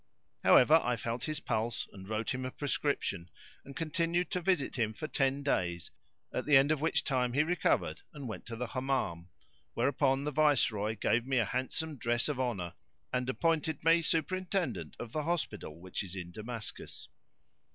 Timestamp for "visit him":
4.41-4.93